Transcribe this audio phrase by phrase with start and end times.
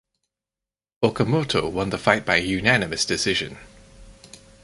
[1.03, 3.59] Okamoto won the fight by unanimous decision.